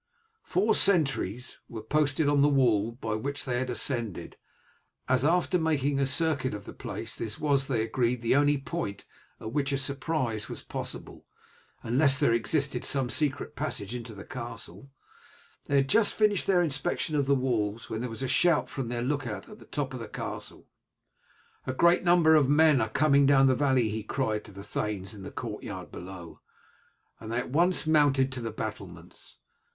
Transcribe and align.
Four 0.41 0.73
sentries 0.73 1.59
were 1.69 1.83
posted 1.83 2.27
on 2.27 2.41
the 2.41 2.49
wall 2.49 2.93
by 2.93 3.13
which 3.13 3.45
they 3.45 3.59
had 3.59 3.69
ascended, 3.69 4.35
as 5.07 5.23
after 5.23 5.59
making 5.59 5.99
a 5.99 6.07
circuit 6.07 6.55
of 6.55 6.65
the 6.65 6.73
place, 6.73 7.15
this 7.15 7.39
was 7.39 7.67
they 7.67 7.83
agreed 7.83 8.23
the 8.23 8.35
only 8.35 8.57
point 8.57 9.05
at 9.39 9.53
which 9.53 9.71
a 9.71 9.77
surprise 9.77 10.49
was 10.49 10.63
possible, 10.63 11.27
unless 11.83 12.19
there 12.19 12.33
existed 12.33 12.83
some 12.83 13.11
secret 13.11 13.55
passage 13.55 13.93
into 13.93 14.15
the 14.15 14.23
castle. 14.25 14.89
They 15.65 15.75
had 15.75 15.87
just 15.87 16.15
finished 16.15 16.47
their 16.47 16.63
inspection 16.63 17.15
of 17.15 17.27
the 17.27 17.35
walls, 17.35 17.87
when 17.91 18.01
there 18.01 18.09
was 18.09 18.23
a 18.23 18.27
shout 18.27 18.71
from 18.71 18.87
their 18.87 19.03
look 19.03 19.27
out 19.27 19.47
at 19.49 19.59
the 19.59 19.65
top 19.65 19.93
of 19.93 19.99
the 19.99 20.07
castle. 20.07 20.65
"A 21.67 21.73
great 21.73 22.03
number 22.03 22.33
of 22.33 22.49
men 22.49 22.81
are 22.81 22.89
coming 22.89 23.27
down 23.27 23.45
the 23.45 23.53
valley," 23.53 23.89
he 23.89 24.01
cried 24.01 24.43
to 24.45 24.51
the 24.51 24.63
thanes 24.63 25.13
in 25.13 25.21
the 25.21 25.29
courtyard 25.29 25.91
below, 25.91 26.41
and 27.19 27.31
they 27.31 27.37
at 27.37 27.51
once 27.51 27.85
mounted 27.85 28.31
to 28.31 28.41
the 28.41 28.49
battlements. 28.49 29.35